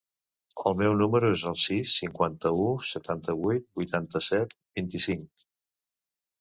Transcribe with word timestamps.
El 0.69 0.77
meu 0.79 0.95
número 1.01 1.29
es 1.33 1.43
el 1.51 1.57
sis, 1.65 1.91
cinquanta-u, 1.99 2.67
setanta-vuit, 2.93 3.69
vuitanta-set, 3.83 4.59
vint-i-cinc. 4.83 5.49